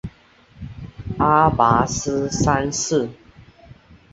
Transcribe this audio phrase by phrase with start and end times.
[1.19, 3.07] 阿拔斯三世。